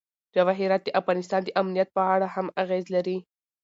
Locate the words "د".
0.85-0.89, 1.45-1.49